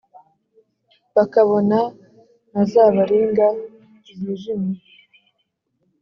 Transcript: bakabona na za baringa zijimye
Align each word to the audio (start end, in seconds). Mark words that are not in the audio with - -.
bakabona 1.15 1.77
na 2.51 2.61
za 2.71 2.83
baringa 2.95 3.47
zijimye 4.17 4.77